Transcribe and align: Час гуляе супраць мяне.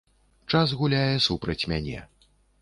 Час 0.53 0.73
гуляе 0.79 1.17
супраць 1.27 1.67
мяне. 1.75 1.99